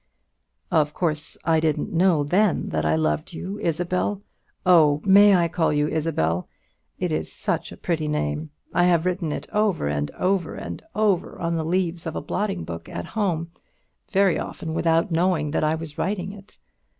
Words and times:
"Of 0.71 0.95
course 0.95 1.37
I 1.45 1.59
didn't 1.59 1.93
know 1.93 2.23
then 2.23 2.69
that 2.69 2.85
I 2.85 2.95
loved 2.95 3.33
you, 3.33 3.59
Isabel 3.59 4.23
oh, 4.65 4.99
may 5.05 5.35
I 5.35 5.47
call 5.47 5.71
you 5.71 5.87
Isabel? 5.87 6.49
it 6.97 7.11
is 7.11 7.31
such 7.31 7.71
a 7.71 7.77
pretty 7.77 8.07
name. 8.07 8.49
I 8.73 8.85
have 8.85 9.05
written 9.05 9.31
it 9.31 9.47
over 9.53 9.87
and 9.87 10.09
over 10.17 10.55
and 10.55 10.81
over 10.95 11.37
on 11.39 11.55
the 11.55 11.63
leaves 11.63 12.07
of 12.07 12.15
a 12.15 12.19
blotting 12.21 12.63
book 12.63 12.89
at 12.89 13.05
home, 13.13 13.51
very 14.11 14.39
often 14.39 14.73
without 14.73 15.11
knowing 15.11 15.51
that 15.51 15.63
I 15.63 15.75
was 15.75 15.99
writing 15.99 16.31
it. 16.31 16.57